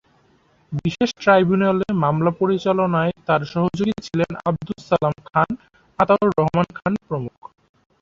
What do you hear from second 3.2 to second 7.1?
তাঁর সহযোগী ছিলেন আবদুস সালাম খান, আতাউর রহমান খান